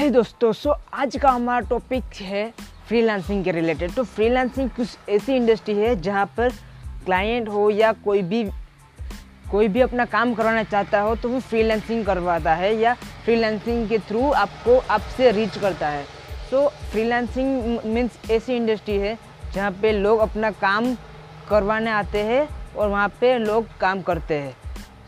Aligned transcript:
हे 0.00 0.08
दोस्तों 0.10 0.52
सो 0.52 0.74
आज 0.94 1.16
का 1.22 1.30
हमारा 1.30 1.68
टॉपिक 1.68 2.14
है 2.16 2.44
फ्रीलांसिंग 2.88 3.42
के 3.44 3.52
रिलेटेड 3.52 3.92
तो 3.94 4.04
फ्रीलांसिंग 4.04 4.70
कुछ 4.70 4.96
ऐसी 5.08 5.34
इंडस्ट्री 5.36 5.74
है 5.74 5.94
जहाँ 6.00 6.24
पर 6.36 6.52
क्लाइंट 7.04 7.48
हो 7.48 7.68
या 7.70 7.92
कोई 8.04 8.22
भी 8.22 8.42
कोई 9.50 9.68
भी 9.68 9.80
अपना 9.80 10.04
काम 10.04 10.32
करवाना 10.34 10.62
चाहता 10.62 11.00
हो 11.00 11.14
तो 11.16 11.28
वो 11.28 11.40
फ्रीलांसिंग 11.40 12.04
करवाता 12.06 12.54
है 12.54 12.74
या 12.76 12.94
फ्रीलांसिंग 13.24 13.88
के 13.88 13.98
थ्रू 14.08 14.30
आपको 14.32 14.78
आपसे 14.90 15.30
रीच 15.30 15.58
करता 15.58 15.88
है। 15.88 16.04
सो 16.50 16.66
फ्रीलांसिंग 16.92 17.78
मीन्स 17.84 18.18
ऐसी 18.30 18.56
इंडस्ट्री 18.56 18.96
है 18.96 19.16
जहाँ 19.54 19.70
पे 19.82 19.92
लोग 19.92 20.20
अपना 20.20 20.50
काम 20.64 20.94
करवाने 21.50 21.90
आते 21.90 22.22
हैं 22.24 22.46
और 22.76 22.88
वहाँ 22.88 23.08
पे 23.20 23.38
लोग 23.38 23.78
काम 23.80 24.02
करते 24.02 24.38
हैं। 24.38 24.56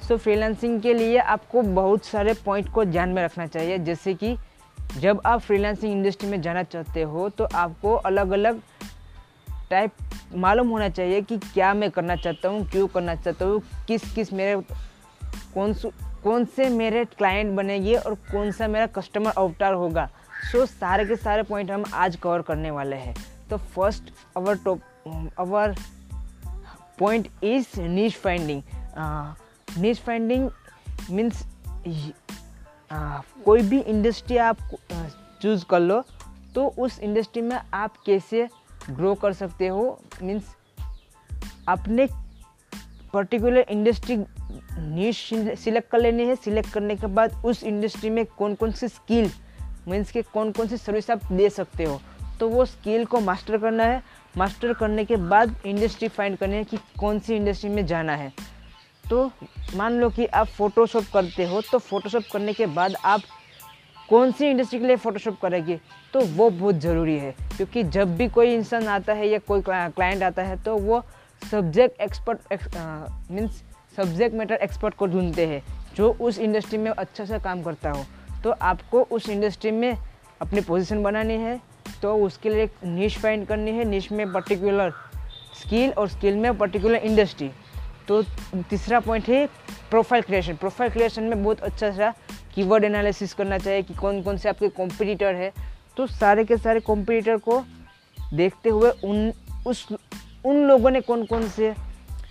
सो 0.09 0.17
फ्रीलांसिंग 0.19 0.81
के 0.83 0.95
लिए 0.95 1.19
आपको 1.19 1.63
बहुत 1.75 2.05
सारे 2.05 2.35
पॉइंट 2.45 2.73
को 2.73 2.85
ध्यान 2.85 3.09
में 3.09 3.25
रखना 3.25 3.47
चाहिए, 3.47 3.79
जैसे 3.79 4.15
कि 4.15 4.37
जब 5.01 5.21
आप 5.27 5.41
फ्रीलांसिंग 5.41 5.93
इंडस्ट्री 5.93 6.29
में 6.31 6.41
जाना 6.43 6.63
चाहते 6.63 7.03
हो 7.03 7.29
तो 7.29 7.45
आपको 7.45 7.95
अलग 7.95 8.31
अलग 8.31 8.61
टाइप 9.71 9.93
मालूम 10.37 10.69
होना 10.69 10.89
चाहिए 10.89 11.21
कि 11.23 11.39
क्या 11.39 11.73
मैं 11.75 11.91
करना 11.91 12.17
चाहता 12.17 12.49
हूँ, 12.49 12.67
क्यों 12.71 12.87
करना 12.89 13.15
चाहता 13.15 13.45
हूँ 13.45 13.63
किस 13.89 14.13
किस 14.15 14.33
मेरे 14.33 14.61
कौन 15.55 15.75
कौन 16.25 16.45
से 16.57 16.69
मेरे 16.71 17.05
क्लाइंट 17.05 17.55
बनेंगे 17.57 17.95
और 17.97 18.15
कौन 18.31 18.51
सा 18.53 18.69
मेरा 18.69 18.87
कस्टमर 18.87 19.31
अवतार 19.31 19.75
होगा। 19.75 20.09
सो 20.53 20.65
सारे 20.67 21.05
के 21.05 21.17
सारे 21.17 21.43
पॉइंट 21.43 21.71
हम 21.71 21.85
आज 21.95 22.17
कवर 22.17 22.43
करने 22.43 22.71
वाले 22.71 22.97
हैं। 22.97 23.15
तो 23.51 23.57
first 23.57 24.13
our 24.37 24.59
top 24.65 24.81
our 25.39 25.75
point 26.99 27.29
is 27.43 27.81
niche 27.81 28.17
finding 28.17 28.63
niche 29.79 30.01
finding 30.01 30.49
means 31.11 31.45
कोई 33.45 33.63
भी 33.63 33.81
इंडस्ट्री 33.81 34.37
आप 34.37 34.59
चूज़ 35.43 35.65
कर 35.71 35.81
लो 35.81 36.03
तो 36.55 36.67
उस 36.79 36.99
इंडस्ट्री 36.99 37.43
में 37.43 37.61
आप 37.75 37.97
कैसे 38.07 38.49
ग्रो 38.91 39.15
कर 39.15 39.33
सकते 39.33 39.67
हो? 39.67 40.01
मीन्स 40.23 40.55
अपने 41.69 42.09
पर्टिकुलर 43.13 43.67
इंडस्ट्री 43.71 44.17
नीच 44.17 45.17
सिलेक्ट 45.59 45.91
कर 45.91 46.01
लेनी 46.01 46.25
है। 46.25 46.37
सिलेक्ट 46.37 46.73
करने 46.73 46.97
के 46.97 47.07
बाद 47.07 47.43
उस 47.45 47.63
इंडस्ट्री 47.65 48.11
में 48.11 48.25
कौन 48.39 48.55
कौन 48.55 48.73
सी 48.73 48.89
स्किल 48.89 49.31
मीन्स 49.89 50.11
के 50.11 50.23
कौन 50.23 50.53
कौन 50.53 50.67
सी 50.67 50.77
सर्विस 50.77 51.11
आप 51.11 51.33
दे 51.33 51.49
सकते 51.51 51.85
हो। 51.85 52.01
तो 52.41 52.49
वो 52.49 52.65
स्किल 52.65 53.05
को 53.05 53.21
मास्टर 53.21 53.59
करना 53.59 53.85
है। 53.85 54.03
मास्टर 54.37 54.73
करने 54.73 55.05
के 55.05 55.17
बाद 55.17 55.55
इंडस्ट्री 55.67 56.09
फाइंड 56.09 56.37
करनी 56.39 56.57
है 56.57 56.65
कि 56.65 56.77
कौन 57.01 57.19
सी 57.19 57.37
इंडस्ट्री 57.37 57.71
में 57.71 57.87
जाना 57.87 58.17
है। 58.17 58.33
तो 59.13 59.31
मान 59.77 59.99
लो 60.01 60.09
कि 60.11 60.27
आप 60.27 60.47
फ़ोटोशॉप 60.49 61.05
करते 61.15 61.45
हो 61.45 61.61
तो 61.63 61.79
फ़ोटोशॉप 61.79 62.23
करने 62.33 62.53
के 62.53 62.67
बाद 62.67 62.95
आप 63.05 63.23
कौन 64.09 64.31
सी 64.33 64.47
इंडस्ट्री 64.51 64.79
के 64.79 64.87
लिए 64.87 64.97
फ़ोटोशॉप 64.97 65.39
करेंगे? 65.41 65.79
तो 66.13 66.21
वो 66.21 66.49
बहुत 66.51 66.75
ज़रूरी 66.81 67.17
है, 67.19 67.35
क्योंकि 67.57 67.83
जब 67.85 68.17
भी 68.17 68.29
कोई 68.29 68.55
इंसान 68.55 68.87
आता 68.89 69.13
है 69.13 69.29
या 69.29 69.39
कोई 69.39 69.63
क्लाइंट 69.67 70.23
आता 70.23 70.43
है 70.43 70.57
तो 70.63 70.77
वो 70.77 71.03
subject 71.43 72.01
expert 72.01 73.31
means 73.31 73.63
subject 73.97 74.37
matter 74.37 74.55
expert 74.55 74.95
को 74.95 75.07
ढूंढते 75.07 75.47
हैं, 75.47 75.63
जो 75.97 76.11
उस 76.21 76.39
इंडस्ट्री 76.39 76.79
में 76.79 76.91
अच्छा 76.91 77.25
से 77.25 77.39
काम 77.39 77.63
करता 77.63 77.91
हो। 77.91 78.05
तो 78.45 78.51
आपको 78.63 79.03
उस 79.11 79.29
इंडस्ट्री 79.29 79.71
में 79.71 79.97
अपनी 80.41 80.61
पोजीशन 80.61 81.03
बनानी 81.03 81.35
है 81.39 81.61
तो 82.03 82.15
उसके 82.17 82.51
लिए 82.51 82.63
एक 82.65 82.85
निश 82.85 83.19
फाइंड 83.19 83.47
करनी 83.47 83.71
है 83.71 83.85
निश 83.85 84.11
में 84.13 84.33
पर्टिकुलर 84.33 84.93
स्किल 85.61 85.91
और 85.91 86.09
स्किल 86.09 86.37
में 86.37 86.57
पर्टिकुलर 86.59 86.97
इंडस्ट्री 86.97 87.51
तो 88.13 88.63
तीसरा 88.71 88.99
पॉइंट 89.01 89.29
है 89.29 89.47
प्रोफ़ाइल 89.91 90.23
क्रिएशन 90.23 90.57
प्रोफ़ाइल 90.57 90.91
क्रिएशन 90.93 91.23
में 91.23 91.43
बहुत 91.43 91.61
अच्छा 91.61 91.91
सा 91.91 92.13
कीवर्ड 92.55 92.85
एनालिसिस 92.85 93.33
करना 93.35 93.59
चाहिए 93.59 93.83
कि 93.83 93.95
कौन 93.95 94.23
कौन 94.23 94.37
से 94.37 94.49
आपके 94.49 94.69
कॉम्पिटिटर 94.69 95.35
है। 95.35 95.53
तो 95.97 96.07
सारे 96.07 96.45
के 96.45 96.57
सारे 96.57 96.81
कॉम्पिटिटर 96.81 97.37
को 97.39 97.63
देखते 98.35 98.71
हुए 98.71 98.91
उन 99.05 99.33
उस 99.67 99.87
उन 100.45 100.57
लोगों 100.67 100.91
ने 100.91 101.01
कौन 101.01 101.25
कौन 101.27 101.49
से 101.49 101.75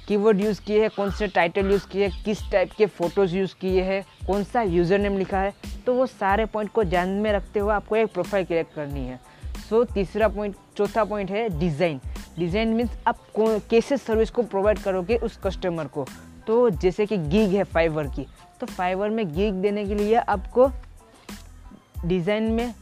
कीवर्ड 0.07 0.41
यूज़ 0.41 0.61
किए 0.61 0.81
हैं 0.81 0.89
कौन 0.89 1.11
से 1.11 1.27
टाइटल 1.29 1.71
यूज़ 1.71 1.87
किए 1.87 2.07
हैं 2.07 2.23
किस 2.23 2.49
टाइप 2.51 2.71
के 2.77 2.85
फ़ोटोज़ 2.85 3.35
यूज़ 3.35 3.55
किए 3.61 3.83
हैं 3.83 4.03
कौन 4.27 4.43
सा 4.43 4.61
यूज़र 4.61 4.99
नेम 4.99 5.17
लिखा 5.17 5.39
है। 5.39 5.53
तो 5.85 5.93
वो 5.93 6.05
सारे 6.05 6.45
पॉइंट 6.45 6.71
को 6.71 6.83
ध्यान 6.83 7.09
में 7.21 7.31
रखते 7.33 7.59
हुए 7.59 7.73
आपको 7.73 7.95
एक 7.95 8.13
प्रोफ़ाइल 8.13 8.45
क्रिएट 8.45 8.73
करनी 8.75 9.05
है। 9.07 9.19
सो 9.69 9.83
so, 9.83 9.93
तीसरा 9.93 10.27
पॉइंट 10.27 10.55
चौथा 10.77 11.03
पॉइंट 11.03 11.31
है 11.31 11.47
डिज़ाइन 11.59 11.99
डिज़ाइन 12.37 12.67
मीन्स 12.67 12.97
आप 13.07 13.17
कैसे 13.69 13.97
सर्विस 13.97 14.29
को 14.29 14.43
प्रोवाइड 14.43 14.79
करोगे 14.79 15.17
उस 15.17 15.39
कस्टमर 15.43 15.87
को? 15.87 16.05
तो 16.47 16.69
जैसे 16.71 17.05
कि 17.05 17.17
गिग 17.17 17.49
है 17.49 17.63
फाइवर 17.63 18.07
की 18.07 18.25
तो 18.59 18.65
फाइवर 18.67 19.09
में 19.09 19.27
गिग 19.33 19.53
देने 19.53 19.85
के 19.85 19.95
लिए 19.95 20.15
आपको 20.15 20.69
डिज़ाइन 22.05 22.43
में 22.51 22.73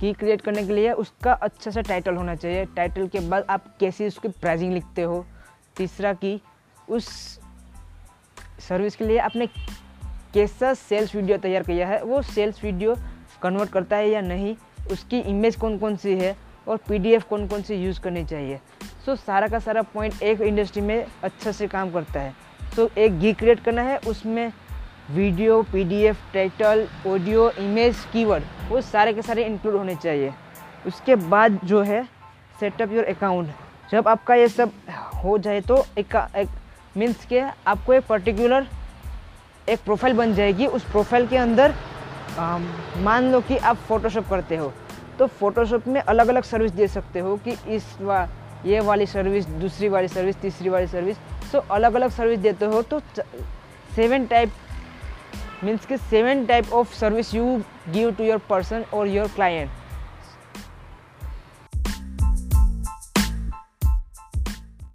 की 0.00 0.12
क्रिएट 0.12 0.40
करने 0.40 0.66
के 0.66 0.72
लिए 0.72 0.92
उसका 0.94 1.32
अच्छा 1.32 1.70
सा 1.70 1.80
टाइटल 1.80 2.14
होना 2.14 2.34
चाहिए। 2.34 2.64
टाइटल 2.66 3.06
के 3.08 3.20
बाद 3.20 3.46
आप 3.50 3.64
कैसे 3.80 4.06
उसकी 4.06 4.28
प्राइसिंग 4.30 4.72
लिखते 4.72 5.02
हो? 5.02 5.24
तीसरा 5.76 6.12
की 6.14 6.40
उस 6.88 7.08
सर्विस 8.68 8.96
के 8.96 9.04
लिए 9.04 9.18
आपने 9.18 9.46
कैसा 10.34 10.72
सेल्स 10.74 11.14
वीडियो 11.14 11.38
तैयार 11.38 11.62
किया 11.62 11.86
है, 11.88 12.02
वो 12.02 12.22
सेल्स 12.24 12.62
वीडियो 12.64 12.96
कन्वर्ट 13.42 13.70
करता 13.70 13.96
है 13.96 14.08
या 14.10 14.20
नहीं, 14.20 14.54
उसकी 14.92 15.20
इमेज 15.20 15.56
कौन 15.56 15.78
कौन 15.78 15.96
सी 15.96 16.14
है 16.14 16.36
और 16.68 16.76
पीडीएफ 16.76 17.24
कौन 17.24 17.46
कौन 17.46 17.62
सी 17.62 17.74
यूज़ 17.74 18.00
करनी 18.00 18.24
चाहिए? 18.24 18.60
सो 19.04 19.14
so, 19.14 19.22
सारा 19.22 19.48
का 19.48 19.58
सारा 19.58 19.82
पॉइंट 19.82 20.22
एक 20.22 20.40
इंडस्ट्री 20.40 20.82
में 20.82 21.06
अच्छा 21.22 21.52
से 21.52 21.66
काम 21.66 21.92
करता 21.92 22.20
है। 22.20 22.34
तो 22.76 22.86
so, 22.86 22.98
एक 22.98 23.18
गी 23.18 23.32
क्रिएट 23.32 23.64
करना 23.64 23.82
है 23.82 23.98
उसमें 23.98 24.52
video 25.10 25.62
PDF 25.62 26.16
title 26.34 26.86
audio 27.06 27.50
image 27.50 27.96
keyword 28.12 28.44
वो 28.68 28.80
सारे 28.80 29.12
के 29.12 29.22
सारे 29.22 29.44
इंक्लूड 29.44 29.74
होने 29.74 29.94
चाहिए। 29.94 30.32
उसके 30.86 31.16
बाद 31.16 31.58
जो 31.64 31.82
है 31.82 32.02
सेटअप 32.60 32.92
योर 32.92 33.04
अकाउंट 33.04 33.50
जब 33.90 34.08
आपका 34.08 34.34
ये 34.34 34.48
सब 34.48 34.72
हो 35.24 35.36
जाए 35.38 35.60
तो 35.60 35.84
एक, 35.98 36.14
एक 36.36 36.48
मीन्स 36.96 37.24
के 37.24 37.40
आपको 37.40 37.92
एक 37.92 38.06
पर्टिकुलर 38.06 38.66
एक 39.68 39.80
प्रोफ़ाइल 39.84 40.16
बन 40.16 40.34
जाएगी। 40.34 40.66
उस 40.66 40.84
प्रोफ़ाइल 40.84 41.26
के 41.26 41.36
अंदर 41.36 41.74
आ, 42.38 42.58
मान 42.98 43.30
लो 43.32 43.40
कि 43.40 43.56
आप 43.56 43.76
फोटोशॉप 43.76 44.28
करते 44.30 44.56
हो। 44.56 44.72
तो 45.18 45.26
फोटोशॉप 45.40 45.86
में 45.88 46.00
अलग 46.00 46.28
अलग 46.28 46.42
सर्विस 46.44 46.72
दे 46.72 46.88
सकते 46.88 47.20
हो 47.20 47.36
कि 47.44 47.56
इस 47.74 47.96
वा, 48.00 48.28
ये 48.66 48.80
वाली 48.80 49.06
सर्विस 49.06 49.46
दूसरी 49.46 49.88
वाली 49.88 50.08
सर्विस 50.08 50.36
तीसरी 50.40 50.68
वाली 50.68 50.86
सर्विस 50.86 51.16
सो 51.52 51.58
अलग 51.70 51.94
अलग 51.94 52.10
सर्विस 52.10 52.38
देते 52.40 52.66
हो 52.66 52.82
तो 52.82 53.00
सेवन 53.96 54.26
टाइप 54.26 54.52
मीन्स 55.64 55.86
कि 55.86 55.96
seven 55.96 56.44
type 56.46 56.72
of 56.72 56.94
service 56.94 57.34
you 57.34 57.44
give 57.88 58.10
to 58.14 58.24
your 58.24 58.40
person 58.48 58.84
और 58.94 59.08
योर 59.08 59.28
क्लाइंट 59.34 59.70